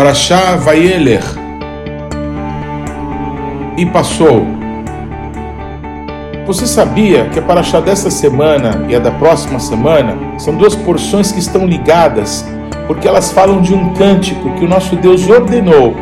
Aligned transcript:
Parashá 0.00 0.56
Vayeler 0.56 1.22
e 3.76 3.84
passou. 3.84 4.46
Você 6.46 6.66
sabia 6.66 7.26
que 7.26 7.38
a 7.38 7.42
Parashá 7.42 7.80
desta 7.80 8.10
semana 8.10 8.86
e 8.88 8.96
a 8.96 8.98
da 8.98 9.10
próxima 9.10 9.60
semana 9.60 10.16
são 10.38 10.56
duas 10.56 10.74
porções 10.74 11.30
que 11.30 11.38
estão 11.38 11.66
ligadas, 11.66 12.46
porque 12.86 13.06
elas 13.06 13.30
falam 13.30 13.60
de 13.60 13.74
um 13.74 13.92
cântico 13.92 14.54
que 14.54 14.64
o 14.64 14.68
nosso 14.68 14.96
Deus 14.96 15.28
ordenou 15.28 15.94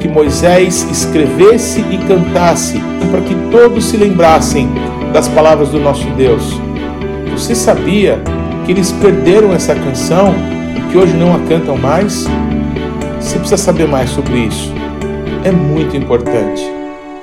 que 0.00 0.08
Moisés 0.08 0.82
escrevesse 0.90 1.78
e 1.78 1.98
cantasse 2.08 2.82
para 3.12 3.20
que 3.20 3.36
todos 3.52 3.84
se 3.84 3.96
lembrassem 3.96 4.68
das 5.12 5.28
palavras 5.28 5.68
do 5.68 5.78
nosso 5.78 6.10
Deus. 6.16 6.60
Você 7.30 7.54
sabia 7.54 8.20
que 8.66 8.72
eles 8.72 8.90
perderam 8.90 9.54
essa 9.54 9.76
canção 9.76 10.34
e 10.76 10.90
que 10.90 10.98
hoje 10.98 11.16
não 11.16 11.36
a 11.36 11.38
cantam 11.46 11.76
mais? 11.76 12.26
Você 13.34 13.40
precisa 13.40 13.56
saber 13.56 13.88
mais 13.88 14.10
sobre 14.10 14.46
isso. 14.46 14.72
É 15.42 15.50
muito 15.50 15.96
importante. 15.96 16.62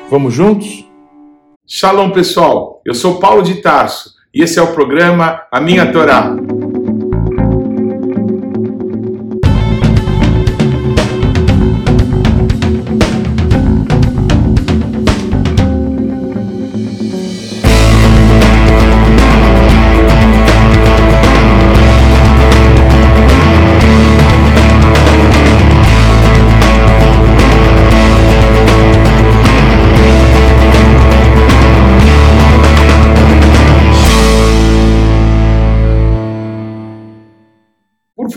Vamos 0.10 0.34
juntos? 0.34 0.86
Shalom, 1.66 2.12
pessoal. 2.12 2.82
Eu 2.86 2.94
sou 2.94 3.18
Paulo 3.18 3.42
de 3.42 3.62
Tarso 3.62 4.12
e 4.34 4.44
esse 4.44 4.60
é 4.60 4.62
o 4.62 4.74
programa 4.74 5.44
A 5.50 5.62
Minha 5.62 5.90
Torá. 5.90 6.36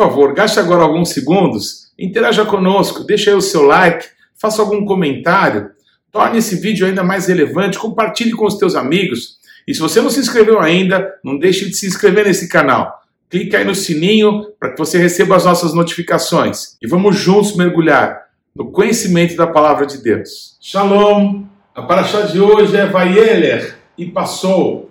Favor, 0.09 0.35
gaste 0.35 0.61
agora 0.61 0.83
alguns 0.83 1.11
segundos, 1.11 1.91
interaja 1.99 2.45
conosco, 2.45 3.05
deixe 3.05 3.31
aí 3.31 3.37
o 3.37 3.41
seu 3.41 3.63
like, 3.63 4.07
faça 4.35 4.61
algum 4.61 4.85
comentário, 4.85 5.71
torne 6.13 6.39
esse 6.39 6.57
vídeo 6.57 6.87
ainda 6.87 7.03
mais 7.03 7.27
relevante, 7.27 7.79
compartilhe 7.79 8.33
com 8.33 8.45
os 8.45 8.59
teus 8.59 8.75
amigos. 8.75 9.39
E 9.67 9.75
se 9.75 9.81
você 9.81 10.03
não 10.03 10.11
se 10.11 10.21
inscreveu 10.21 10.61
ainda, 10.61 11.15
não 11.25 11.39
deixe 11.39 11.65
de 11.67 11.75
se 11.75 11.87
inscrever 11.87 12.27
nesse 12.27 12.49
canal. 12.49 13.03
Clique 13.31 13.57
aí 13.57 13.65
no 13.65 13.75
sininho 13.75 14.47
para 14.61 14.73
que 14.73 14.79
você 14.79 14.99
receba 14.99 15.37
as 15.37 15.47
nossas 15.47 15.73
notificações. 15.73 16.77
E 16.83 16.87
vamos 16.87 17.17
juntos 17.17 17.57
mergulhar 17.57 18.25
no 18.55 18.71
conhecimento 18.71 19.35
da 19.37 19.47
palavra 19.47 19.87
de 19.87 20.03
Deus. 20.03 20.59
Shalom! 20.61 21.45
A 21.75 21.83
paraxá 21.83 22.21
de 22.21 22.39
hoje 22.39 22.77
é 22.77 22.87
Vayeler 22.87 23.79
e 23.97 24.07
passou. 24.07 24.91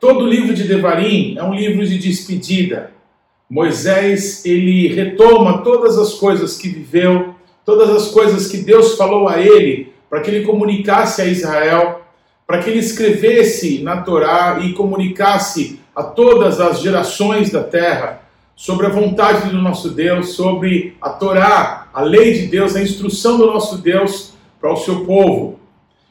Todo 0.00 0.26
livro 0.26 0.54
de 0.54 0.64
Devarim 0.64 1.36
é 1.36 1.44
um 1.44 1.54
livro 1.54 1.86
de 1.86 1.98
despedida 1.98 2.97
Moisés, 3.48 4.44
ele 4.44 4.88
retoma 4.88 5.62
todas 5.62 5.98
as 5.98 6.14
coisas 6.14 6.58
que 6.58 6.68
viveu, 6.68 7.34
todas 7.64 7.90
as 7.90 8.10
coisas 8.10 8.46
que 8.48 8.58
Deus 8.58 8.96
falou 8.96 9.26
a 9.26 9.40
ele, 9.40 9.92
para 10.10 10.20
que 10.20 10.30
ele 10.30 10.44
comunicasse 10.44 11.22
a 11.22 11.26
Israel, 11.26 12.02
para 12.46 12.62
que 12.62 12.70
ele 12.70 12.78
escrevesse 12.78 13.82
na 13.82 14.02
Torá 14.02 14.58
e 14.62 14.72
comunicasse 14.72 15.80
a 15.94 16.02
todas 16.02 16.60
as 16.60 16.80
gerações 16.80 17.50
da 17.50 17.62
terra 17.62 18.22
sobre 18.54 18.86
a 18.86 18.90
vontade 18.90 19.50
do 19.50 19.58
nosso 19.58 19.90
Deus, 19.90 20.30
sobre 20.30 20.96
a 21.00 21.10
Torá, 21.10 21.88
a 21.94 22.02
lei 22.02 22.32
de 22.34 22.46
Deus, 22.46 22.74
a 22.74 22.82
instrução 22.82 23.38
do 23.38 23.46
nosso 23.46 23.78
Deus 23.78 24.34
para 24.60 24.72
o 24.72 24.76
seu 24.76 25.04
povo. 25.04 25.60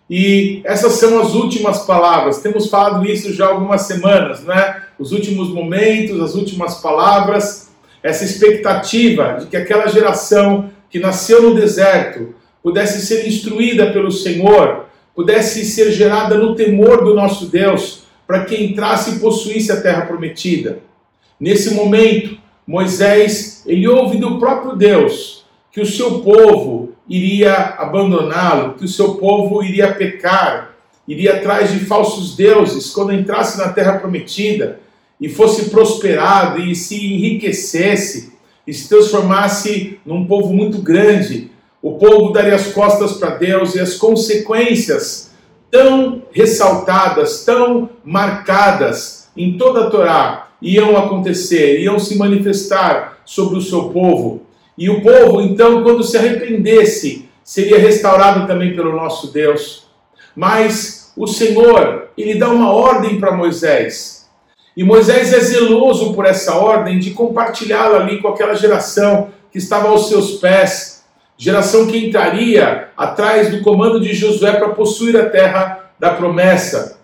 E 0.09 0.61
essas 0.63 0.93
são 0.93 1.19
as 1.19 1.33
últimas 1.33 1.79
palavras. 1.85 2.41
Temos 2.41 2.69
falado 2.69 3.05
isso 3.05 3.33
já 3.33 3.47
algumas 3.47 3.81
semanas, 3.81 4.43
né? 4.43 4.83
Os 4.97 5.11
últimos 5.11 5.49
momentos, 5.49 6.21
as 6.21 6.33
últimas 6.33 6.75
palavras, 6.75 7.69
essa 8.01 8.23
expectativa 8.23 9.37
de 9.39 9.47
que 9.47 9.57
aquela 9.57 9.87
geração 9.87 10.69
que 10.89 10.99
nasceu 10.99 11.41
no 11.41 11.55
deserto 11.55 12.33
pudesse 12.63 13.05
ser 13.05 13.27
instruída 13.27 13.91
pelo 13.91 14.11
Senhor, 14.11 14.85
pudesse 15.13 15.65
ser 15.65 15.91
gerada 15.91 16.37
no 16.37 16.55
temor 16.55 17.03
do 17.03 17.13
nosso 17.13 17.47
Deus, 17.47 18.03
para 18.25 18.45
que 18.45 18.55
entrasse 18.55 19.11
e 19.15 19.19
possuísse 19.19 19.71
a 19.71 19.81
terra 19.81 20.05
prometida. 20.05 20.79
Nesse 21.39 21.73
momento, 21.73 22.37
Moisés, 22.65 23.63
ele 23.65 23.87
ouve 23.87 24.17
do 24.17 24.37
próprio 24.37 24.75
Deus 24.75 25.45
que 25.71 25.79
o 25.79 25.85
seu 25.85 26.19
povo 26.19 26.93
iria 27.07 27.75
abandoná-lo, 27.77 28.73
que 28.73 28.85
o 28.85 28.87
seu 28.87 29.15
povo 29.15 29.63
iria 29.63 29.93
pecar, 29.93 30.75
iria 31.07 31.35
atrás 31.35 31.71
de 31.71 31.79
falsos 31.79 32.35
deuses 32.35 32.91
quando 32.91 33.13
entrasse 33.13 33.57
na 33.57 33.69
terra 33.69 33.97
prometida 33.97 34.79
e 35.19 35.29
fosse 35.29 35.69
prosperado 35.69 36.61
e 36.61 36.75
se 36.75 36.95
enriquecesse 36.95 38.33
e 38.65 38.73
se 38.73 38.89
transformasse 38.89 39.99
num 40.05 40.25
povo 40.25 40.53
muito 40.53 40.79
grande. 40.79 41.49
O 41.81 41.93
povo 41.93 42.33
daria 42.33 42.55
as 42.55 42.67
costas 42.73 43.13
para 43.13 43.35
Deus 43.35 43.75
e 43.75 43.79
as 43.79 43.95
consequências 43.95 45.31
tão 45.71 46.23
ressaltadas, 46.31 47.45
tão 47.45 47.89
marcadas 48.03 49.29
em 49.35 49.57
toda 49.57 49.85
a 49.85 49.89
Torá 49.89 50.47
iam 50.61 50.97
acontecer, 50.97 51.79
iam 51.79 51.99
se 51.99 52.17
manifestar 52.17 53.19
sobre 53.23 53.57
o 53.57 53.61
seu 53.61 53.89
povo. 53.89 54.41
E 54.77 54.89
o 54.89 55.01
povo, 55.01 55.41
então, 55.41 55.81
quando 55.81 56.03
se 56.03 56.15
arrependesse, 56.17 57.27
seria 57.43 57.79
restaurado 57.79 58.45
também 58.45 58.75
pelo 58.75 58.95
nosso 58.95 59.33
Deus. 59.33 59.87
Mas 60.35 61.11
o 61.17 61.25
Senhor, 61.25 62.09
ele 62.15 62.35
dá 62.35 62.49
uma 62.49 62.71
ordem 62.71 63.19
para 63.19 63.31
Moisés. 63.31 64.29
E 64.75 64.83
Moisés 64.83 65.33
é 65.33 65.39
zeloso 65.39 66.13
por 66.13 66.25
essa 66.25 66.55
ordem 66.55 66.99
de 66.99 67.11
compartilhá-la 67.11 67.97
ali 67.97 68.21
com 68.21 68.27
aquela 68.27 68.53
geração 68.53 69.29
que 69.51 69.57
estava 69.57 69.87
aos 69.87 70.07
seus 70.07 70.33
pés, 70.33 71.03
geração 71.35 71.87
que 71.87 71.97
entraria 71.97 72.89
atrás 72.95 73.49
do 73.49 73.61
comando 73.61 73.99
de 73.99 74.13
Josué 74.13 74.51
para 74.51 74.69
possuir 74.69 75.17
a 75.17 75.27
terra 75.27 75.89
da 75.97 76.11
promessa. 76.11 76.99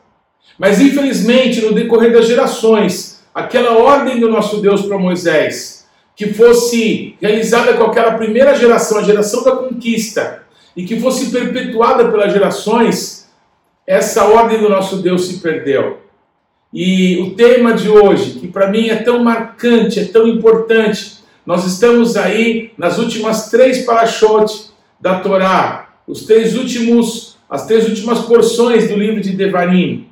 Mas 0.60 0.80
infelizmente, 0.80 1.62
no 1.62 1.74
decorrer 1.74 2.14
das 2.14 2.28
gerações, 2.28 3.24
aquela 3.34 3.78
ordem 3.80 4.20
do 4.20 4.30
nosso 4.30 4.62
Deus 4.62 4.84
para 4.84 5.00
Moisés 5.00 5.73
que 6.16 6.34
fosse 6.34 7.16
realizada 7.20 7.74
com 7.74 7.84
aquela 7.84 8.14
primeira 8.14 8.56
geração, 8.56 9.00
a 9.00 9.04
geração 9.04 9.44
da 9.44 9.56
conquista, 9.56 10.44
e 10.76 10.84
que 10.84 11.00
fosse 11.00 11.32
perpetuada 11.32 12.10
pelas 12.10 12.32
gerações, 12.32 13.30
essa 13.86 14.26
ordem 14.26 14.60
do 14.60 14.70
nosso 14.70 14.98
Deus 14.98 15.26
se 15.26 15.40
perdeu. 15.40 16.02
E 16.74 17.20
o 17.22 17.36
tema 17.36 17.74
de 17.74 17.90
hoje, 17.90 18.40
que 18.40 18.48
para 18.48 18.70
mim 18.70 18.90
é 18.90 18.96
tão 18.96 19.24
marcante, 19.24 20.00
é 20.00 20.06
tão 20.06 20.28
importante, 20.28 21.18
nós 21.46 21.66
estamos 21.66 22.16
aí 22.16 22.72
nas 22.78 22.98
últimas 22.98 23.50
três 23.50 23.86
parashotes 23.86 24.74
da 25.00 25.20
Torá, 25.20 25.90
os 26.08 26.26
três 26.26 26.56
últimos, 26.56 27.38
as 27.50 27.68
três 27.68 27.88
últimas 27.88 28.20
porções 28.20 28.88
do 28.88 28.96
livro 28.96 29.22
de 29.22 29.32
Devarim. 29.32 30.08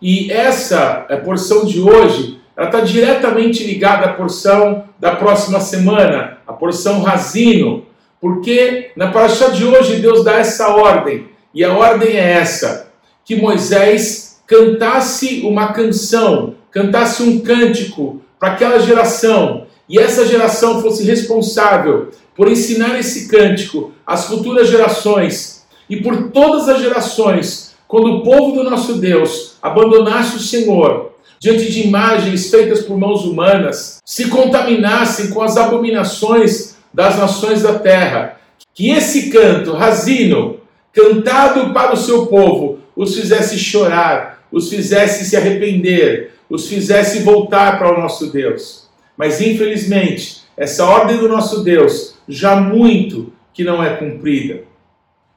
E 0.00 0.30
essa 0.30 1.04
é 1.08 1.16
porção 1.16 1.64
de 1.66 1.80
hoje 1.80 2.37
ela 2.58 2.66
está 2.66 2.80
diretamente 2.80 3.62
ligada 3.62 4.06
à 4.06 4.14
porção 4.14 4.86
da 4.98 5.14
próxima 5.14 5.60
semana, 5.60 6.38
a 6.44 6.52
porção 6.52 7.02
Razino, 7.02 7.86
porque 8.20 8.90
na 8.96 9.12
paraxá 9.12 9.50
de 9.50 9.64
hoje 9.64 10.00
Deus 10.00 10.24
dá 10.24 10.38
essa 10.38 10.70
ordem, 10.74 11.28
e 11.54 11.62
a 11.62 11.72
ordem 11.72 12.16
é 12.16 12.32
essa: 12.32 12.90
que 13.24 13.36
Moisés 13.36 14.40
cantasse 14.44 15.42
uma 15.44 15.72
canção, 15.72 16.56
cantasse 16.72 17.22
um 17.22 17.38
cântico 17.38 18.20
para 18.40 18.54
aquela 18.54 18.80
geração, 18.80 19.68
e 19.88 19.96
essa 19.96 20.26
geração 20.26 20.82
fosse 20.82 21.04
responsável 21.04 22.08
por 22.34 22.50
ensinar 22.50 22.98
esse 22.98 23.28
cântico 23.28 23.92
às 24.04 24.24
futuras 24.24 24.66
gerações. 24.66 25.64
E 25.88 26.02
por 26.02 26.32
todas 26.32 26.68
as 26.68 26.80
gerações, 26.80 27.76
quando 27.86 28.16
o 28.16 28.22
povo 28.22 28.52
do 28.52 28.68
nosso 28.68 28.94
Deus 28.94 29.56
abandonasse 29.62 30.36
o 30.36 30.40
Senhor 30.40 31.07
diante 31.40 31.70
de 31.70 31.86
imagens 31.86 32.50
feitas 32.50 32.82
por 32.82 32.98
mãos 32.98 33.24
humanas, 33.24 33.98
se 34.04 34.28
contaminassem 34.28 35.30
com 35.30 35.40
as 35.40 35.56
abominações 35.56 36.76
das 36.92 37.16
nações 37.16 37.62
da 37.62 37.78
terra. 37.78 38.40
Que 38.74 38.90
esse 38.90 39.30
canto, 39.30 39.72
razino, 39.72 40.60
cantado 40.92 41.72
para 41.72 41.92
o 41.92 41.96
seu 41.96 42.26
povo, 42.26 42.80
os 42.96 43.14
fizesse 43.16 43.58
chorar, 43.58 44.44
os 44.50 44.68
fizesse 44.68 45.24
se 45.24 45.36
arrepender, 45.36 46.32
os 46.48 46.68
fizesse 46.68 47.20
voltar 47.20 47.78
para 47.78 47.96
o 47.96 48.00
nosso 48.00 48.32
Deus. 48.32 48.88
Mas 49.16 49.40
infelizmente, 49.40 50.42
essa 50.56 50.84
ordem 50.84 51.18
do 51.18 51.28
nosso 51.28 51.62
Deus 51.62 52.14
já 52.28 52.56
muito 52.56 53.32
que 53.52 53.64
não 53.64 53.82
é 53.82 53.96
cumprida. 53.96 54.62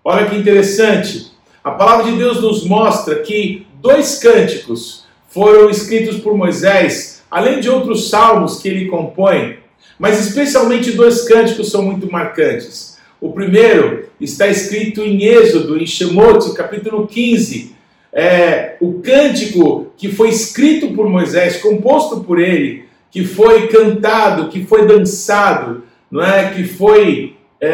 Olha 0.04 0.28
que 0.28 0.36
interessante, 0.36 1.32
a 1.64 1.72
palavra 1.72 2.12
de 2.12 2.18
Deus 2.18 2.42
nos 2.42 2.66
mostra 2.66 3.20
que 3.20 3.68
dois 3.82 4.20
cânticos 4.20 5.06
foram 5.32 5.70
escritos 5.70 6.18
por 6.18 6.38
Moisés, 6.38 7.24
além 7.30 7.60
de 7.60 7.70
outros 7.70 8.10
salmos 8.10 8.62
que 8.62 8.68
ele 8.68 8.86
compõe, 8.86 9.58
mas 9.98 10.20
especialmente 10.20 10.92
dois 10.92 11.28
cânticos 11.28 11.72
são 11.72 11.82
muito 11.82 12.12
marcantes. 12.12 12.98
O 13.20 13.32
primeiro 13.32 14.10
está 14.20 14.48
escrito 14.48 15.02
em 15.02 15.24
Êxodo, 15.24 15.78
em 15.78 15.86
Shemot, 15.86 16.54
capítulo 16.54 17.08
15. 17.08 17.76
É, 18.12 18.76
o 18.82 19.02
cântico 19.02 19.94
que 19.96 20.12
foi 20.12 20.30
escrito 20.30 20.90
por 20.94 21.08
Moisés, 21.08 21.58
composto 21.58 22.22
por 22.22 22.40
ele, 22.40 22.86
que 23.10 23.24
foi 23.24 23.68
cantado, 23.68 24.50
que 24.50 24.66
foi 24.66 24.86
dançado, 24.86 25.84
não 26.10 26.24
é? 26.24 26.50
que 26.50 26.64
foi 26.64 27.36
é, 27.60 27.70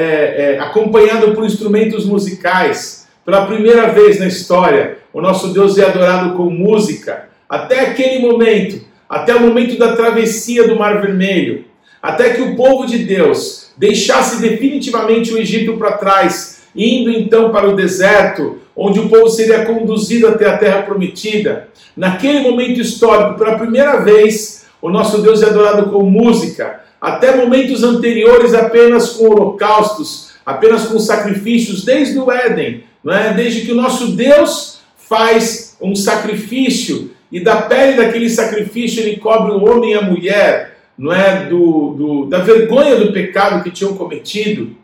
é, 0.55 0.59
acompanhado 0.59 1.33
por 1.33 1.45
instrumentos 1.45 2.05
musicais. 2.05 3.07
Pela 3.25 3.45
primeira 3.45 3.87
vez 3.87 4.19
na 4.19 4.27
história, 4.27 4.99
o 5.11 5.21
nosso 5.21 5.53
Deus 5.53 5.77
é 5.77 5.85
adorado 5.85 6.35
com 6.35 6.49
música. 6.49 7.26
Até 7.49 7.79
aquele 7.81 8.19
momento, 8.19 8.81
até 9.09 9.33
o 9.35 9.41
momento 9.41 9.77
da 9.77 9.95
travessia 9.95 10.67
do 10.67 10.75
Mar 10.75 11.01
Vermelho, 11.01 11.65
até 12.01 12.31
que 12.31 12.41
o 12.41 12.55
povo 12.55 12.85
de 12.85 12.99
Deus 12.99 13.71
deixasse 13.77 14.41
definitivamente 14.41 15.33
o 15.33 15.37
Egito 15.37 15.77
para 15.77 15.93
trás, 15.93 16.63
indo 16.75 17.09
então 17.09 17.51
para 17.51 17.69
o 17.69 17.75
deserto, 17.75 18.59
onde 18.75 18.99
o 18.99 19.09
povo 19.09 19.29
seria 19.29 19.65
conduzido 19.65 20.27
até 20.27 20.47
a 20.47 20.57
terra 20.57 20.83
prometida. 20.83 21.69
Naquele 21.95 22.41
momento 22.41 22.79
histórico, 22.79 23.39
pela 23.39 23.57
primeira 23.57 23.97
vez, 23.97 24.65
o 24.81 24.89
nosso 24.89 25.21
Deus 25.21 25.41
é 25.41 25.47
adorado 25.47 25.89
com 25.89 26.03
música. 26.03 26.81
Até 26.99 27.35
momentos 27.35 27.83
anteriores, 27.83 28.53
apenas 28.53 29.11
com 29.11 29.25
holocaustos, 29.25 30.31
apenas 30.45 30.85
com 30.85 30.99
sacrifícios, 30.99 31.83
desde 31.83 32.19
o 32.19 32.31
Éden, 32.31 32.83
não 33.03 33.13
é? 33.13 33.33
desde 33.33 33.61
que 33.61 33.71
o 33.71 33.75
nosso 33.75 34.15
Deus 34.15 34.79
faz 34.97 35.75
um 35.81 35.95
sacrifício 35.95 37.11
e 37.31 37.39
da 37.39 37.63
pele 37.63 37.97
daquele 37.97 38.29
sacrifício 38.29 39.01
ele 39.01 39.17
cobre 39.17 39.51
o 39.51 39.63
homem 39.65 39.91
e 39.91 39.95
a 39.95 40.01
mulher, 40.01 40.77
não 40.97 41.13
é 41.13 41.45
do, 41.45 41.93
do, 41.93 42.25
da 42.25 42.39
vergonha 42.39 42.95
do 42.95 43.11
pecado 43.11 43.63
que 43.63 43.71
tinham 43.71 43.95
cometido. 43.95 44.75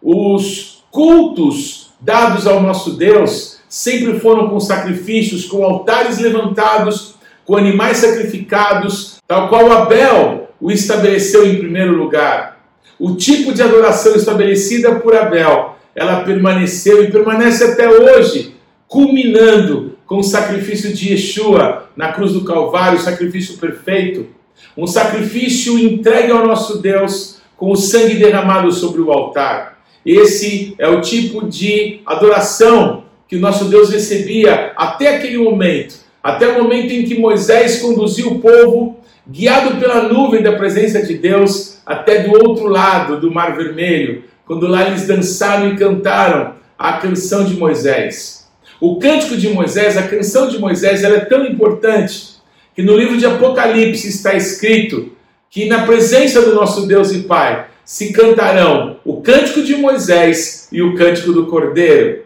Os 0.00 0.84
cultos 0.90 1.90
dados 2.00 2.46
ao 2.46 2.62
nosso 2.62 2.92
Deus 2.92 3.58
sempre 3.68 4.18
foram 4.20 4.48
com 4.48 4.60
sacrifícios, 4.60 5.44
com 5.44 5.62
altares 5.64 6.18
levantados, 6.18 7.16
com 7.44 7.56
animais 7.56 7.98
sacrificados, 7.98 9.18
tal 9.26 9.48
qual 9.48 9.70
Abel 9.72 10.48
o 10.60 10.70
estabeleceu 10.70 11.46
em 11.46 11.58
primeiro 11.58 11.94
lugar. 11.96 12.60
O 12.98 13.14
tipo 13.14 13.52
de 13.52 13.62
adoração 13.62 14.14
estabelecida 14.14 14.96
por 14.96 15.14
Abel, 15.14 15.76
ela 15.94 16.24
permaneceu 16.24 17.04
e 17.04 17.10
permanece 17.10 17.64
até 17.64 17.88
hoje, 17.88 18.54
culminando 18.86 19.87
com 20.08 20.16
o 20.16 20.24
sacrifício 20.24 20.92
de 20.94 21.10
Yeshua 21.10 21.90
na 21.94 22.12
cruz 22.12 22.32
do 22.32 22.42
Calvário, 22.42 22.98
o 22.98 23.02
sacrifício 23.02 23.58
perfeito, 23.58 24.26
um 24.74 24.86
sacrifício 24.86 25.78
entregue 25.78 26.32
ao 26.32 26.46
nosso 26.46 26.78
Deus 26.78 27.42
com 27.58 27.70
o 27.70 27.76
sangue 27.76 28.14
derramado 28.14 28.72
sobre 28.72 29.02
o 29.02 29.12
altar. 29.12 29.78
Esse 30.06 30.74
é 30.78 30.88
o 30.88 31.02
tipo 31.02 31.46
de 31.46 32.00
adoração 32.06 33.04
que 33.28 33.36
o 33.36 33.40
nosso 33.40 33.66
Deus 33.66 33.90
recebia 33.90 34.72
até 34.76 35.14
aquele 35.14 35.36
momento, 35.36 35.96
até 36.22 36.48
o 36.48 36.62
momento 36.62 36.90
em 36.90 37.04
que 37.04 37.18
Moisés 37.18 37.82
conduziu 37.82 38.32
o 38.32 38.38
povo, 38.38 38.96
guiado 39.28 39.76
pela 39.76 40.04
nuvem 40.04 40.42
da 40.42 40.52
presença 40.52 41.02
de 41.02 41.18
Deus, 41.18 41.82
até 41.84 42.22
do 42.22 42.32
outro 42.48 42.66
lado 42.66 43.20
do 43.20 43.30
Mar 43.30 43.54
Vermelho, 43.54 44.24
quando 44.46 44.66
lá 44.66 44.86
eles 44.86 45.06
dançaram 45.06 45.68
e 45.68 45.76
cantaram 45.76 46.54
a 46.78 46.94
canção 46.94 47.44
de 47.44 47.54
Moisés. 47.54 48.37
O 48.80 48.96
cântico 48.98 49.36
de 49.36 49.48
Moisés, 49.48 49.96
a 49.96 50.04
canção 50.04 50.48
de 50.48 50.58
Moisés, 50.58 51.02
ela 51.02 51.16
é 51.16 51.24
tão 51.24 51.44
importante 51.44 52.36
que 52.74 52.82
no 52.82 52.96
livro 52.96 53.16
de 53.16 53.26
Apocalipse 53.26 54.08
está 54.08 54.34
escrito 54.34 55.10
que 55.50 55.66
na 55.66 55.84
presença 55.84 56.42
do 56.42 56.54
nosso 56.54 56.86
Deus 56.86 57.10
e 57.10 57.20
Pai 57.20 57.66
se 57.84 58.12
cantarão 58.12 59.00
o 59.04 59.20
cântico 59.20 59.62
de 59.62 59.74
Moisés 59.74 60.68
e 60.70 60.80
o 60.80 60.94
cântico 60.94 61.32
do 61.32 61.46
Cordeiro. 61.46 62.22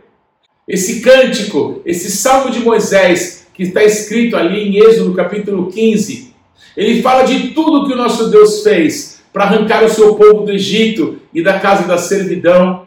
Esse 0.69 1.01
cântico, 1.01 1.81
esse 1.87 2.11
salmo 2.11 2.51
de 2.51 2.59
Moisés, 2.59 3.47
que 3.55 3.63
está 3.63 3.83
escrito 3.83 4.37
ali 4.37 4.69
em 4.69 4.79
Êxodo 4.79 5.15
capítulo 5.15 5.71
15, 5.71 6.35
ele 6.77 7.01
fala 7.01 7.23
de 7.23 7.49
tudo 7.49 7.87
que 7.87 7.95
o 7.95 7.97
nosso 7.97 8.29
Deus 8.29 8.63
fez 8.63 9.23
para 9.33 9.45
arrancar 9.45 9.85
o 9.85 9.89
seu 9.89 10.15
povo 10.17 10.45
do 10.45 10.53
Egito 10.53 11.19
e 11.33 11.43
da 11.43 11.59
casa 11.59 11.87
da 11.89 11.97
servidão 11.97 12.87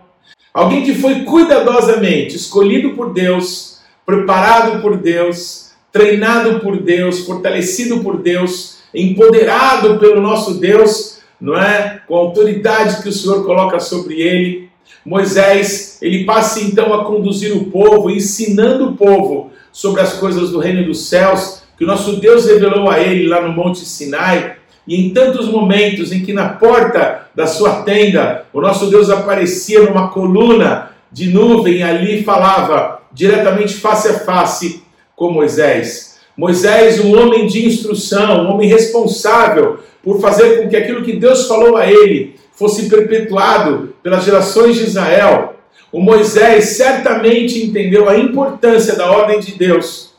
Alguém 0.56 0.86
que 0.86 0.96
foi 0.96 1.26
cuidadosamente 1.26 2.38
escolhido 2.38 2.92
por 2.92 3.12
Deus, 3.12 3.80
preparado 4.06 4.82
por 4.82 4.96
Deus, 4.96 5.72
treinado 5.92 6.62
por 6.62 6.82
Deus, 6.82 7.26
fortalecido 7.26 8.00
por 8.00 8.22
Deus, 8.22 8.78
empoderado 8.94 10.00
pelo 10.00 10.22
nosso 10.22 10.54
Deus, 10.54 11.20
não 11.42 11.62
é? 11.62 12.00
Com 12.08 12.16
a 12.16 12.20
autoridade 12.20 13.04
que 13.04 13.10
o 13.10 13.12
Senhor 13.12 13.44
coloca 13.46 13.82
sobre 13.82 14.22
ele. 14.22 14.70
Moisés, 15.06 16.00
ele 16.02 16.24
passa 16.24 16.62
então 16.62 16.94
a 16.94 17.04
conduzir 17.04 17.54
o 17.54 17.66
povo, 17.66 18.10
ensinando 18.10 18.92
o 18.92 18.96
povo 18.96 19.52
sobre 19.74 20.00
as 20.00 20.14
coisas 20.14 20.52
do 20.52 20.60
reino 20.60 20.86
dos 20.86 21.10
céus, 21.10 21.64
que 21.78 21.84
o 21.84 21.88
nosso 21.88 22.16
Deus 22.16 22.46
revelou 22.46 22.90
a 22.90 22.98
ele 23.02 23.28
lá 23.28 23.42
no 23.42 23.52
Monte 23.52 23.80
Sinai. 23.80 24.55
E 24.88 24.96
em 24.96 25.10
tantos 25.12 25.48
momentos 25.48 26.12
em 26.12 26.24
que 26.24 26.34
na 26.34 26.50
porta 26.50 27.28
da 27.34 27.48
sua 27.48 27.82
tenda 27.82 28.46
o 28.54 28.62
nosso 28.62 28.88
Deus 28.90 29.10
aparecia 29.10 29.82
numa 29.82 30.10
coluna 30.10 30.92
de 31.12 31.30
nuvem 31.30 31.78
e 31.78 31.84
ali 31.84 32.24
falava 32.24 33.02
diretamente 33.12 33.76
face 33.76 34.10
a 34.10 34.20
face 34.20 34.84
com 35.16 35.32
Moisés. 35.32 36.18
Moisés, 36.38 37.00
um 37.00 37.18
homem 37.18 37.48
de 37.48 37.66
instrução, 37.66 38.44
um 38.44 38.52
homem 38.52 38.68
responsável 38.68 39.80
por 40.04 40.20
fazer 40.20 40.62
com 40.62 40.70
que 40.70 40.76
aquilo 40.76 41.04
que 41.04 41.14
Deus 41.14 41.48
falou 41.48 41.78
a 41.78 41.90
ele 41.90 42.36
fosse 42.54 42.90
perpetuado 42.90 43.96
pelas 44.04 44.24
gerações 44.24 44.76
de 44.76 44.84
Israel. 44.84 45.56
O 45.92 46.02
Moisés 46.02 46.66
certamente 46.70 47.64
entendeu 47.64 48.10
a 48.10 48.18
importância 48.18 48.96
da 48.96 49.10
ordem 49.10 49.40
de 49.40 49.54
Deus, 49.54 50.14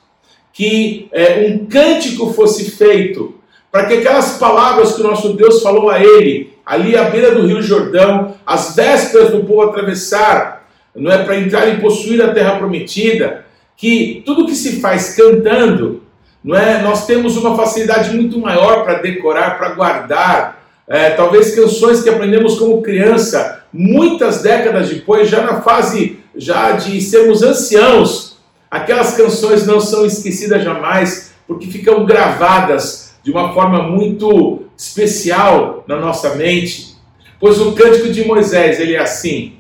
que 0.53 1.09
é, 1.13 1.47
um 1.47 1.67
cântico 1.67 2.33
fosse 2.33 2.71
feito 2.71 3.35
para 3.77 3.85
que 3.85 3.95
aquelas 3.99 4.39
palavras 4.39 4.95
que 4.95 5.03
o 5.03 5.05
nosso 5.05 5.35
Deus 5.35 5.61
falou 5.61 5.91
a 5.91 6.03
ele, 6.03 6.55
ali 6.65 6.97
à 6.97 7.11
beira 7.11 7.35
do 7.35 7.47
Rio 7.47 7.61
Jordão, 7.61 8.35
às 8.47 8.75
vésperas 8.75 9.33
do 9.33 9.45
povo 9.45 9.61
atravessar, 9.65 10.67
não 10.95 11.13
é 11.13 11.23
para 11.23 11.37
entrar 11.37 11.69
e 11.69 11.79
possuir 11.79 12.23
a 12.23 12.33
terra 12.33 12.57
prometida, 12.57 13.45
que 13.77 14.23
tudo 14.25 14.47
que 14.47 14.55
se 14.55 14.81
faz 14.81 15.15
cantando, 15.15 16.03
não 16.43 16.57
é? 16.57 16.81
Nós 16.81 17.05
temos 17.05 17.37
uma 17.37 17.55
facilidade 17.55 18.17
muito 18.17 18.41
maior 18.41 18.83
para 18.83 18.95
decorar, 18.95 19.59
para 19.59 19.75
guardar, 19.75 20.67
é, 20.89 21.11
talvez 21.11 21.55
canções 21.55 22.03
que 22.03 22.09
aprendemos 22.09 22.59
como 22.59 22.81
criança, 22.81 23.63
muitas 23.71 24.41
décadas 24.41 24.89
depois, 24.89 25.29
já 25.29 25.43
na 25.43 25.61
fase 25.61 26.19
já 26.35 26.73
de 26.73 26.99
sermos 27.03 27.43
anciãos, 27.43 28.39
aquelas 28.71 29.15
canções 29.15 29.67
não 29.67 29.83
são 29.83 30.07
esquecidas 30.07 30.65
jamais, 30.65 31.35
porque 31.47 31.67
ficam 31.67 32.07
gravadas 32.07 33.06
de 33.27 33.33
uma 33.33 33.53
forma 33.53 33.83
muito 33.83 34.63
especial 34.79 35.83
na 35.89 35.97
nossa 35.97 36.37
mente, 36.37 36.95
pois 37.41 37.61
o 37.61 37.73
cântico 37.73 38.09
de 38.09 38.25
Moisés 38.25 38.79
ele 38.79 38.95
é 38.95 39.01
assim: 39.01 39.55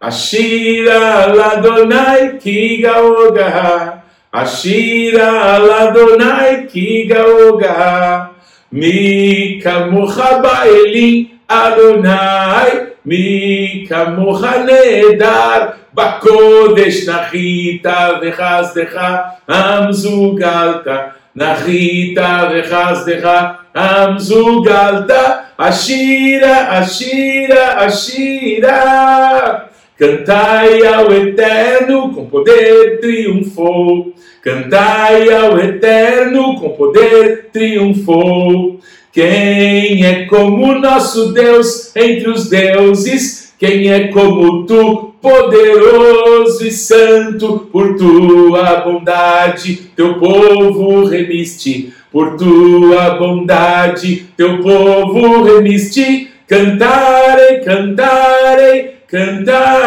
Ashira 0.00 1.26
ladonai 1.32 2.36
kigaoga, 2.38 4.02
Ashira 4.32 5.56
ladonai 5.56 6.66
kigaoga, 6.66 8.30
Mika 8.72 9.86
muhaba 9.86 10.66
eli 10.66 11.38
Adonai, 11.46 12.88
Mika 13.04 14.06
muhanedar, 14.06 15.78
Bakodesh 15.92 17.06
nachita 17.06 18.18
vechazdecha, 18.18 19.36
Amzugalta, 19.46 21.21
נחית 21.35 22.17
וחסדך 22.51 23.29
המזוגלת, 23.75 25.11
עשירה, 25.57 26.77
עשירה, 26.77 27.85
עשירה. 27.85 29.67
Cantai 29.99 30.85
ao 30.85 31.11
Eterno 31.11 32.13
com 32.13 32.27
poder 32.27 32.99
triunfou. 32.99 34.13
Cantai 34.43 35.33
ao 35.33 35.59
Eterno 35.59 36.59
com 36.59 36.69
poder 36.69 37.49
triunfou. 37.51 38.79
Quem 39.11 40.05
é 40.05 40.25
como 40.25 40.75
nosso 40.75 41.33
Deus 41.33 41.95
entre 41.95 42.29
os 42.29 42.47
deuses? 42.47 43.40
Quem 43.62 43.92
é 43.92 44.08
como 44.08 44.66
tu, 44.66 45.14
poderoso 45.22 46.66
e 46.66 46.72
santo, 46.72 47.60
por 47.70 47.96
tua 47.96 48.80
bondade, 48.80 49.92
teu 49.94 50.18
povo 50.18 51.04
remiste, 51.04 51.94
por 52.10 52.36
tua 52.36 53.10
bondade, 53.10 54.26
teu 54.36 54.60
povo 54.60 55.44
remiste, 55.44 56.32
cantarei, 56.48 57.60
cantarei, 57.60 58.96
cantarei. 59.06 59.84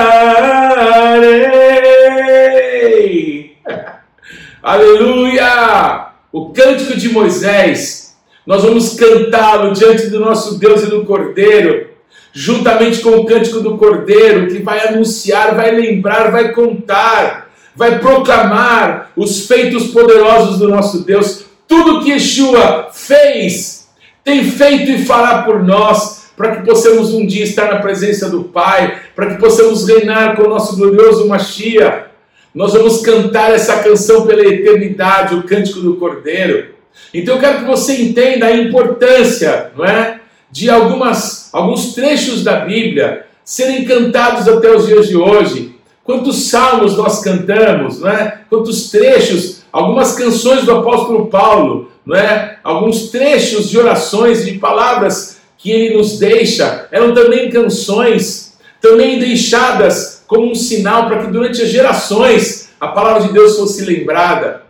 Aleluia! 4.63 6.12
O 6.32 6.51
cântico 6.51 6.96
de 6.96 7.10
Moisés, 7.10 8.15
nós 8.48 8.63
vamos 8.63 8.94
cantá-lo 8.94 9.74
diante 9.74 10.08
do 10.08 10.22
nosso 10.22 10.58
Deus 10.58 10.84
e 10.84 10.89
do 10.89 11.03
Cordeiro 11.03 11.94
juntamente 12.34 13.00
com 13.00 13.12
o 13.12 13.25
cântico 13.25 13.62
do 13.62 13.77
Cordeiro, 13.77 14.48
que 14.48 14.62
vai 14.62 14.88
anunciar, 14.88 15.55
vai 15.55 15.72
lembrar, 15.72 16.31
vai 16.31 16.51
contar, 16.51 17.50
vai 17.74 18.00
proclamar 18.00 19.12
os 19.15 19.48
feitos 19.48 19.88
poderosos 19.88 20.60
do 20.60 20.67
nosso 20.67 21.05
Deus. 21.05 21.45
Tudo 21.65 22.03
que 22.03 22.12
Yeshua 22.12 22.89
fez, 22.93 23.88
tem 24.24 24.43
feito 24.43 24.91
e 24.91 25.05
fará 25.05 25.43
por 25.43 25.63
nós, 25.63 26.25
para 26.36 26.57
que 26.57 26.65
possamos 26.65 27.13
um 27.13 27.25
dia 27.25 27.45
estar 27.45 27.72
na 27.72 27.79
presença 27.79 28.29
do 28.29 28.43
Pai, 28.43 29.00
para 29.15 29.27
que 29.27 29.39
possamos 29.39 29.88
reinar 29.88 30.36
com 30.36 30.43
o 30.43 30.50
nosso 30.50 30.75
glorioso 30.75 31.27
Mashiach. 31.27 32.07
Nós 32.53 32.74
vamos 32.74 33.01
cantar 33.01 33.53
essa 33.53 33.79
canção 33.79 34.25
pela 34.25 34.45
eternidade, 34.45 35.36
o 35.36 35.43
cântico 35.43 35.79
do 35.79 35.95
Cordeiro. 35.95 36.75
Então 37.13 37.36
eu 37.36 37.41
quero 37.41 37.60
que 37.60 37.65
você 37.65 38.01
entenda 38.01 38.48
a 38.48 38.55
importância, 38.55 39.72
não 39.77 39.86
é, 39.86 40.19
de 40.51 40.69
algumas 40.69 41.44
alguns 41.55 41.93
trechos 41.93 42.43
da 42.43 42.57
Bíblia 42.57 43.27
serem 43.41 43.85
cantados 43.85 44.45
até 44.45 44.75
os 44.75 44.88
dias 44.88 45.07
de 45.07 45.15
hoje. 45.15 45.74
Quantos 46.03 46.50
salmos 46.50 46.97
nós 46.97 47.24
cantamos, 47.24 48.01
não 48.01 48.09
é? 48.09 48.41
Quantos 48.50 48.91
trechos, 48.91 49.62
algumas 49.71 50.15
canções 50.15 50.65
do 50.65 50.74
apóstolo 50.74 51.27
Paulo, 51.27 51.89
não 52.05 52.13
é? 52.13 52.59
Alguns 52.62 53.09
trechos 53.09 53.69
de 53.69 53.77
orações, 53.77 54.43
de 54.43 54.57
palavras 54.57 55.38
que 55.57 55.71
ele 55.71 55.95
nos 55.95 56.19
deixa, 56.19 56.89
eram 56.91 57.13
também 57.13 57.50
canções, 57.50 58.57
também 58.81 59.17
deixadas 59.17 60.25
como 60.27 60.51
um 60.51 60.55
sinal 60.55 61.07
para 61.07 61.19
que 61.19 61.31
durante 61.31 61.62
as 61.62 61.69
gerações 61.69 62.69
a 62.81 62.89
palavra 62.89 63.27
de 63.27 63.33
Deus 63.33 63.55
fosse 63.55 63.85
lembrada. 63.85 64.63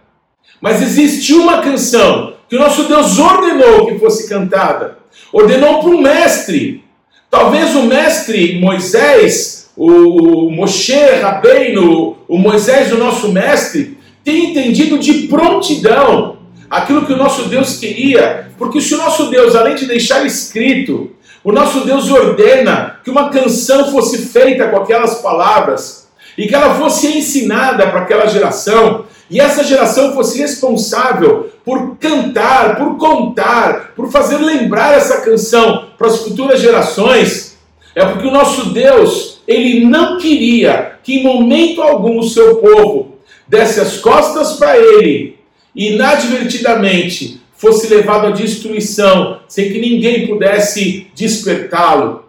Mas 0.61 0.83
existe 0.83 1.33
uma 1.33 1.63
canção 1.63 2.35
que 2.47 2.55
o 2.55 2.59
nosso 2.59 2.83
Deus 2.83 3.17
ordenou 3.17 3.87
que 3.87 3.97
fosse 3.97 4.29
cantada. 4.29 5.03
Ordenou 5.35 5.81
para 5.81 5.89
um 5.89 6.01
mestre. 6.01 6.81
Talvez 7.29 7.75
o 7.75 7.81
mestre 7.81 8.57
Moisés, 8.57 9.69
o 9.75 10.49
Moshe 10.49 10.95
Rabbeinu, 10.95 12.15
o 12.25 12.37
Moisés, 12.37 12.93
o 12.93 12.97
nosso 12.97 13.33
mestre, 13.33 13.97
tenha 14.23 14.51
entendido 14.51 14.97
de 14.97 15.27
prontidão 15.27 16.37
aquilo 16.69 17.05
que 17.05 17.11
o 17.11 17.17
nosso 17.17 17.49
Deus 17.49 17.77
queria. 17.77 18.49
Porque 18.57 18.79
se 18.79 18.95
o 18.95 18.97
nosso 18.97 19.29
Deus, 19.29 19.57
além 19.57 19.75
de 19.75 19.85
deixar 19.85 20.25
escrito, 20.25 21.11
o 21.43 21.51
nosso 21.51 21.81
Deus 21.81 22.09
ordena 22.09 23.01
que 23.03 23.09
uma 23.09 23.29
canção 23.29 23.91
fosse 23.91 24.27
feita 24.27 24.69
com 24.69 24.77
aquelas 24.77 25.15
palavras 25.15 26.07
e 26.37 26.47
que 26.47 26.55
ela 26.55 26.75
fosse 26.75 27.07
ensinada 27.07 27.87
para 27.87 28.03
aquela 28.03 28.25
geração, 28.27 29.04
e 29.29 29.39
essa 29.39 29.63
geração 29.63 30.13
fosse 30.13 30.37
responsável 30.37 31.49
por 31.63 31.97
cantar, 31.97 32.77
por 32.77 32.97
contar, 32.97 33.93
por 33.95 34.11
fazer 34.11 34.37
lembrar 34.37 34.93
essa 34.93 35.21
canção 35.21 35.87
para 35.97 36.07
as 36.07 36.19
futuras 36.19 36.61
gerações, 36.61 37.57
é 37.95 38.05
porque 38.05 38.27
o 38.27 38.31
nosso 38.31 38.69
Deus, 38.69 39.41
ele 39.47 39.85
não 39.85 40.17
queria 40.17 40.99
que 41.03 41.15
em 41.15 41.23
momento 41.23 41.81
algum 41.81 42.19
o 42.19 42.29
seu 42.29 42.57
povo 42.57 43.15
desse 43.47 43.79
as 43.79 43.97
costas 43.97 44.53
para 44.53 44.77
ele 44.77 45.39
e 45.75 45.93
inadvertidamente 45.93 47.41
fosse 47.57 47.87
levado 47.87 48.27
à 48.27 48.31
destruição, 48.31 49.39
sem 49.47 49.71
que 49.71 49.79
ninguém 49.79 50.27
pudesse 50.27 51.07
despertá-lo. 51.15 52.25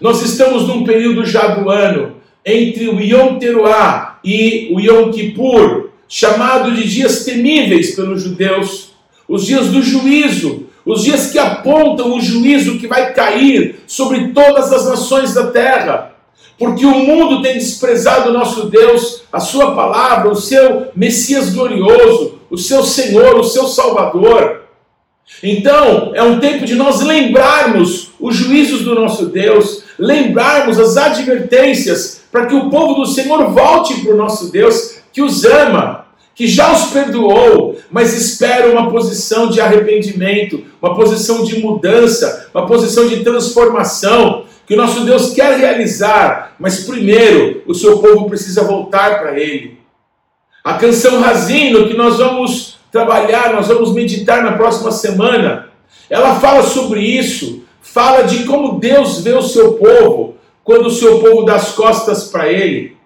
Nós 0.00 0.22
estamos 0.22 0.66
num 0.66 0.84
período 0.84 1.24
já 1.26 1.48
do 1.48 1.68
ano 1.68 2.16
entre 2.44 2.88
o 2.88 3.00
Yom 3.00 3.38
Teruah 3.38 4.13
e 4.24 4.68
o 4.72 4.80
Yom 4.80 5.10
Kippur, 5.10 5.90
chamado 6.08 6.72
de 6.72 6.88
dias 6.88 7.24
temíveis 7.24 7.94
pelos 7.94 8.22
judeus, 8.22 8.92
os 9.28 9.44
dias 9.44 9.68
do 9.68 9.82
juízo, 9.82 10.66
os 10.84 11.02
dias 11.02 11.30
que 11.30 11.38
apontam 11.38 12.16
o 12.16 12.20
juízo 12.20 12.78
que 12.78 12.86
vai 12.86 13.12
cair 13.12 13.80
sobre 13.86 14.28
todas 14.28 14.72
as 14.72 14.86
nações 14.86 15.34
da 15.34 15.48
terra. 15.48 16.12
Porque 16.58 16.86
o 16.86 16.94
mundo 16.94 17.42
tem 17.42 17.54
desprezado 17.54 18.30
o 18.30 18.32
nosso 18.32 18.66
Deus, 18.66 19.22
a 19.32 19.40
sua 19.40 19.74
palavra, 19.74 20.30
o 20.30 20.36
seu 20.36 20.88
Messias 20.94 21.50
glorioso, 21.50 22.38
o 22.50 22.56
seu 22.56 22.82
Senhor, 22.84 23.36
o 23.36 23.44
seu 23.44 23.66
Salvador. 23.66 24.62
Então, 25.42 26.12
é 26.14 26.22
um 26.22 26.38
tempo 26.38 26.64
de 26.64 26.74
nós 26.74 27.00
lembrarmos 27.00 28.10
os 28.20 28.36
juízos 28.36 28.82
do 28.82 28.94
nosso 28.94 29.26
Deus, 29.26 29.82
lembrarmos 29.98 30.78
as 30.78 30.96
advertências 30.96 32.22
para 32.34 32.46
que 32.46 32.54
o 32.56 32.68
povo 32.68 32.94
do 32.94 33.06
Senhor 33.06 33.48
volte 33.52 34.00
para 34.00 34.12
o 34.12 34.16
nosso 34.16 34.50
Deus, 34.50 34.96
que 35.12 35.22
os 35.22 35.44
ama, 35.44 36.06
que 36.34 36.48
já 36.48 36.72
os 36.72 36.86
perdoou, 36.86 37.78
mas 37.92 38.12
espera 38.12 38.72
uma 38.72 38.90
posição 38.90 39.48
de 39.48 39.60
arrependimento, 39.60 40.64
uma 40.82 40.96
posição 40.96 41.44
de 41.44 41.60
mudança, 41.60 42.50
uma 42.52 42.66
posição 42.66 43.06
de 43.06 43.22
transformação, 43.22 44.46
que 44.66 44.74
o 44.74 44.76
nosso 44.76 45.04
Deus 45.04 45.32
quer 45.32 45.56
realizar, 45.56 46.56
mas 46.58 46.80
primeiro 46.80 47.62
o 47.68 47.74
seu 47.74 48.00
povo 48.00 48.28
precisa 48.28 48.64
voltar 48.64 49.20
para 49.20 49.38
Ele. 49.38 49.78
A 50.64 50.74
canção 50.74 51.20
Razino, 51.20 51.86
que 51.86 51.94
nós 51.94 52.16
vamos 52.16 52.80
trabalhar, 52.90 53.52
nós 53.52 53.68
vamos 53.68 53.92
meditar 53.92 54.42
na 54.42 54.54
próxima 54.54 54.90
semana, 54.90 55.68
ela 56.10 56.34
fala 56.40 56.64
sobre 56.64 57.00
isso, 57.00 57.62
fala 57.80 58.22
de 58.22 58.42
como 58.42 58.80
Deus 58.80 59.20
vê 59.20 59.34
o 59.34 59.42
seu 59.42 59.74
povo, 59.74 60.33
quando 60.64 60.86
o 60.86 60.90
seu 60.90 61.20
povo 61.20 61.44
dá 61.44 61.56
as 61.56 61.72
costas 61.72 62.24
para 62.24 62.50
ele. 62.50 62.96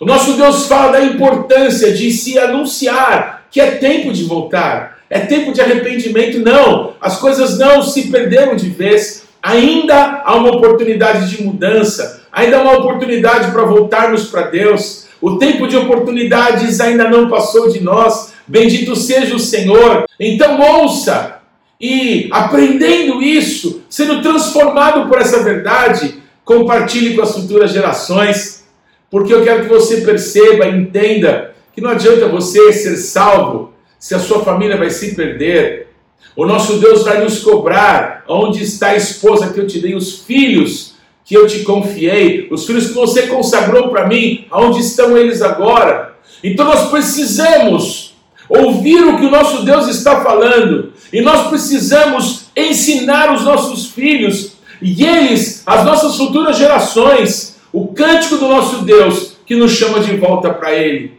O 0.00 0.06
nosso 0.06 0.34
Deus 0.34 0.66
fala 0.66 0.92
da 0.92 1.04
importância 1.04 1.92
de 1.92 2.10
se 2.10 2.38
anunciar 2.38 3.46
que 3.50 3.60
é 3.60 3.72
tempo 3.72 4.12
de 4.12 4.24
voltar, 4.24 5.00
é 5.10 5.20
tempo 5.20 5.52
de 5.52 5.60
arrependimento. 5.60 6.38
Não, 6.38 6.94
as 7.00 7.18
coisas 7.18 7.58
não 7.58 7.82
se 7.82 8.10
perderam 8.10 8.56
de 8.56 8.70
vez, 8.70 9.24
ainda 9.42 10.22
há 10.24 10.34
uma 10.36 10.56
oportunidade 10.56 11.28
de 11.28 11.42
mudança, 11.42 12.22
ainda 12.32 12.58
há 12.58 12.62
uma 12.62 12.78
oportunidade 12.78 13.50
para 13.52 13.64
voltarmos 13.64 14.24
para 14.24 14.42
Deus. 14.42 15.06
O 15.20 15.36
tempo 15.36 15.68
de 15.68 15.76
oportunidades 15.76 16.80
ainda 16.80 17.08
não 17.08 17.28
passou 17.28 17.68
de 17.68 17.80
nós. 17.80 18.32
Bendito 18.46 18.96
seja 18.96 19.36
o 19.36 19.38
Senhor. 19.38 20.04
Então 20.18 20.60
ouça, 20.60 21.41
e 21.82 22.28
aprendendo 22.30 23.20
isso, 23.20 23.82
sendo 23.90 24.22
transformado 24.22 25.08
por 25.08 25.18
essa 25.18 25.42
verdade, 25.42 26.22
compartilhe 26.44 27.16
com 27.16 27.22
as 27.22 27.34
futuras 27.34 27.72
gerações, 27.72 28.64
porque 29.10 29.34
eu 29.34 29.42
quero 29.42 29.64
que 29.64 29.68
você 29.68 30.02
perceba, 30.02 30.68
entenda 30.68 31.52
que 31.74 31.80
não 31.80 31.90
adianta 31.90 32.28
você 32.28 32.72
ser 32.72 32.96
salvo 32.96 33.72
se 33.98 34.14
a 34.14 34.20
sua 34.20 34.44
família 34.44 34.76
vai 34.76 34.90
se 34.90 35.16
perder. 35.16 35.88
O 36.36 36.46
nosso 36.46 36.78
Deus 36.78 37.02
vai 37.02 37.22
nos 37.22 37.40
cobrar 37.40 38.24
onde 38.28 38.62
está 38.62 38.90
a 38.90 38.96
esposa 38.96 39.52
que 39.52 39.58
eu 39.58 39.66
te 39.66 39.80
dei, 39.80 39.96
os 39.96 40.20
filhos 40.20 40.94
que 41.24 41.34
eu 41.34 41.48
te 41.48 41.64
confiei, 41.64 42.46
os 42.50 42.64
filhos 42.64 42.86
que 42.86 42.94
você 42.94 43.26
consagrou 43.26 43.88
para 43.88 44.06
mim, 44.06 44.46
aonde 44.50 44.80
estão 44.80 45.18
eles 45.18 45.42
agora? 45.42 46.14
Então 46.44 46.64
nós 46.64 46.90
precisamos 46.90 48.11
ouvir 48.58 49.02
o 49.04 49.18
que 49.18 49.26
o 49.26 49.30
nosso 49.30 49.64
Deus 49.64 49.88
está 49.88 50.20
falando, 50.20 50.92
e 51.12 51.20
nós 51.20 51.48
precisamos 51.48 52.46
ensinar 52.56 53.34
os 53.34 53.44
nossos 53.44 53.86
filhos 53.86 54.52
e 54.80 55.04
eles, 55.04 55.62
as 55.64 55.84
nossas 55.84 56.16
futuras 56.16 56.56
gerações, 56.56 57.56
o 57.72 57.88
cântico 57.88 58.36
do 58.36 58.48
nosso 58.48 58.84
Deus 58.84 59.36
que 59.46 59.54
nos 59.54 59.72
chama 59.72 60.00
de 60.00 60.16
volta 60.16 60.50
para 60.50 60.74
Ele. 60.74 61.18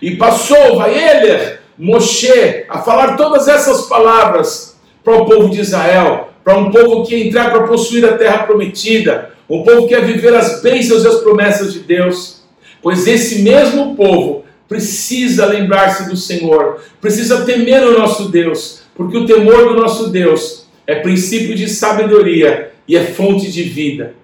E 0.00 0.16
passou, 0.16 0.76
vai 0.76 0.96
ele, 0.96 1.58
Moshe, 1.78 2.64
a 2.68 2.78
falar 2.78 3.16
todas 3.16 3.48
essas 3.48 3.86
palavras 3.86 4.76
para 5.04 5.14
o 5.14 5.26
povo 5.26 5.48
de 5.48 5.60
Israel, 5.60 6.30
para 6.42 6.58
um 6.58 6.70
povo 6.70 7.04
que 7.04 7.14
entrar 7.14 7.50
para 7.50 7.66
possuir 7.66 8.04
a 8.04 8.16
terra 8.16 8.44
prometida, 8.44 9.30
um 9.48 9.62
povo 9.62 9.82
que 9.82 9.94
quer 9.94 10.04
viver 10.04 10.34
as 10.34 10.60
bênçãos 10.62 11.04
e 11.04 11.08
as 11.08 11.16
promessas 11.16 11.72
de 11.72 11.80
Deus. 11.80 12.42
Pois 12.80 13.06
esse 13.06 13.42
mesmo 13.42 13.94
povo 13.94 14.41
precisa 14.72 15.44
lembrar-se 15.44 16.08
do 16.08 16.16
Senhor, 16.16 16.80
precisa 16.98 17.44
temer 17.44 17.82
o 17.82 17.98
nosso 17.98 18.30
Deus, 18.30 18.80
porque 18.94 19.18
o 19.18 19.26
temor 19.26 19.68
do 19.68 19.78
nosso 19.78 20.08
Deus 20.08 20.66
é 20.86 20.94
princípio 20.94 21.54
de 21.54 21.68
sabedoria 21.68 22.72
e 22.88 22.96
é 22.96 23.04
fonte 23.04 23.52
de 23.52 23.64
vida. 23.64 24.14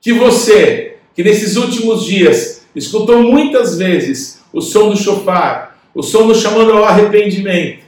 Que 0.00 0.14
você, 0.14 0.96
que 1.14 1.22
nesses 1.22 1.56
últimos 1.56 2.06
dias 2.06 2.66
escutou 2.74 3.22
muitas 3.22 3.76
vezes 3.76 4.40
o 4.50 4.62
som 4.62 4.88
do 4.88 4.96
chofar, 4.96 5.78
o 5.94 6.02
som 6.02 6.26
do 6.26 6.34
chamando 6.34 6.72
ao 6.72 6.84
arrependimento, 6.84 7.84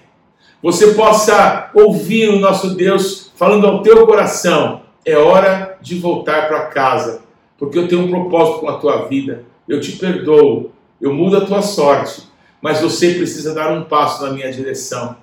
você 0.62 0.88
possa 0.88 1.70
ouvir 1.72 2.28
o 2.28 2.38
nosso 2.38 2.74
Deus 2.74 3.32
falando 3.36 3.66
ao 3.66 3.82
teu 3.82 4.06
coração: 4.06 4.82
é 5.02 5.16
hora 5.16 5.78
de 5.80 5.94
voltar 5.94 6.46
para 6.46 6.66
casa, 6.66 7.22
porque 7.56 7.78
eu 7.78 7.88
tenho 7.88 8.02
um 8.02 8.10
propósito 8.10 8.60
com 8.60 8.68
a 8.68 8.76
tua 8.76 9.08
vida. 9.08 9.44
Eu 9.66 9.80
te 9.80 9.92
perdoo, 9.92 10.72
eu 11.02 11.12
mudo 11.12 11.36
a 11.36 11.40
tua 11.44 11.60
sorte, 11.60 12.22
mas 12.60 12.80
você 12.80 13.14
precisa 13.14 13.52
dar 13.52 13.72
um 13.72 13.82
passo 13.82 14.22
na 14.22 14.30
minha 14.30 14.52
direção. 14.52 15.16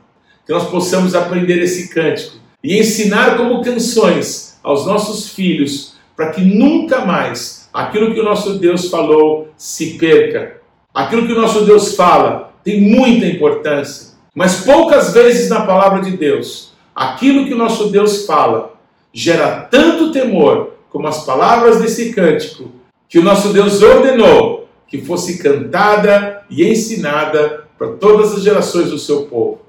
Que 0.45 0.51
nós 0.51 0.69
possamos 0.69 1.15
aprender 1.15 1.63
esse 1.63 1.87
cântico 1.87 2.35
e 2.61 2.77
ensinar 2.77 3.37
como 3.37 3.63
canções 3.63 4.59
aos 4.61 4.85
nossos 4.85 5.29
filhos, 5.29 5.93
para 6.17 6.31
que 6.31 6.41
nunca 6.41 7.05
mais 7.05 7.69
aquilo 7.73 8.13
que 8.13 8.19
o 8.19 8.25
nosso 8.25 8.59
Deus 8.59 8.89
falou 8.89 9.47
se 9.55 9.97
perca. 9.97 10.57
Aquilo 10.93 11.25
que 11.25 11.31
o 11.31 11.39
nosso 11.39 11.63
Deus 11.63 11.95
fala 11.95 12.53
tem 12.61 12.81
muita 12.81 13.25
importância, 13.25 14.17
mas 14.35 14.65
poucas 14.65 15.13
vezes 15.13 15.49
na 15.49 15.61
palavra 15.61 16.01
de 16.01 16.17
Deus, 16.17 16.73
aquilo 16.93 17.45
que 17.45 17.53
o 17.53 17.57
nosso 17.57 17.89
Deus 17.89 18.25
fala 18.25 18.73
gera 19.13 19.61
tanto 19.61 20.11
temor 20.11 20.73
como 20.89 21.07
as 21.07 21.25
palavras 21.25 21.79
desse 21.79 22.11
cântico 22.11 22.69
que 23.07 23.17
o 23.17 23.23
nosso 23.23 23.53
Deus 23.53 23.81
ordenou 23.81 24.58
que 24.89 25.01
fosse 25.01 25.37
cantada 25.37 26.43
e 26.49 26.65
ensinada 26.65 27.65
para 27.77 27.93
todas 27.93 28.33
as 28.33 28.43
gerações 28.43 28.89
do 28.89 28.97
seu 28.97 29.27
povo. 29.27 29.61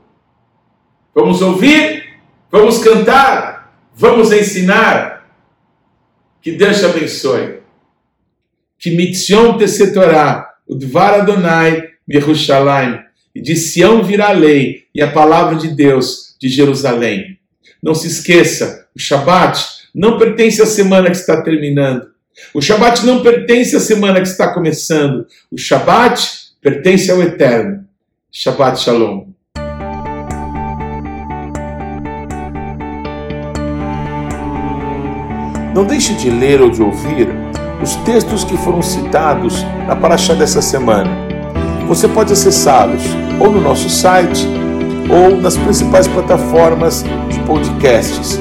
Vamos 1.14 1.42
ouvir, 1.42 2.18
vamos 2.50 2.78
cantar, 2.78 3.76
vamos 3.94 4.32
ensinar. 4.32 5.30
Que 6.40 6.52
Deus 6.52 6.78
te 6.78 6.86
abençoe. 6.86 7.60
Que 8.78 8.96
mitzion 8.96 9.58
te 9.58 9.68
setorá, 9.68 10.54
o 10.66 10.98
Adonai, 10.98 11.90
Yerushalayim, 12.08 12.98
e 13.34 13.42
de 13.42 13.54
Sião 13.54 14.02
virá 14.02 14.30
a 14.30 14.32
lei 14.32 14.86
e 14.94 15.02
a 15.02 15.12
palavra 15.12 15.56
de 15.56 15.68
Deus 15.68 16.34
de 16.40 16.48
Jerusalém. 16.48 17.38
Não 17.82 17.94
se 17.94 18.06
esqueça, 18.06 18.88
o 18.96 18.98
Shabat 18.98 19.80
não 19.94 20.18
pertence 20.18 20.62
à 20.62 20.66
semana 20.66 21.10
que 21.10 21.16
está 21.16 21.42
terminando. 21.42 22.09
O 22.54 22.60
Shabat 22.60 23.04
não 23.04 23.22
pertence 23.22 23.76
à 23.76 23.80
semana 23.80 24.20
que 24.20 24.28
está 24.28 24.52
começando. 24.52 25.26
O 25.50 25.58
Shabat 25.58 26.28
pertence 26.60 27.10
ao 27.10 27.22
Eterno. 27.22 27.84
Shabbat 28.32 28.80
Shalom. 28.80 29.26
Não 35.74 35.84
deixe 35.84 36.14
de 36.14 36.28
ler 36.30 36.60
ou 36.60 36.70
de 36.70 36.82
ouvir 36.82 37.28
os 37.82 37.94
textos 37.96 38.44
que 38.44 38.56
foram 38.58 38.82
citados 38.82 39.62
na 39.86 39.96
paraxá 39.96 40.34
dessa 40.34 40.60
semana. 40.60 41.10
Você 41.86 42.06
pode 42.08 42.32
acessá-los 42.32 43.02
ou 43.40 43.50
no 43.50 43.60
nosso 43.60 43.88
site 43.88 44.46
ou 45.08 45.36
nas 45.40 45.56
principais 45.56 46.06
plataformas 46.06 47.04
de 47.30 47.40
podcasts. 47.40 48.40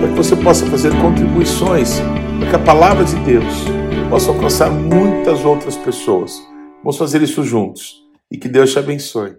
para 0.00 0.08
que 0.08 0.14
você 0.14 0.34
possa 0.34 0.64
fazer 0.66 0.90
contribuições 0.98 2.00
para 2.38 2.48
que 2.48 2.56
a 2.56 2.58
palavra 2.58 3.04
de 3.04 3.14
Deus 3.16 3.66
possa 4.08 4.30
alcançar 4.30 4.70
muitas 4.70 5.44
outras 5.44 5.76
pessoas. 5.76 6.40
Vamos 6.82 6.96
fazer 6.96 7.20
isso 7.20 7.44
juntos 7.44 8.02
e 8.30 8.38
que 8.38 8.48
Deus 8.48 8.72
te 8.72 8.78
abençoe. 8.78 9.36